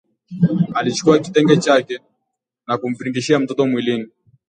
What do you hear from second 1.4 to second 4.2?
chake na kumvingirisha mtoto mwilini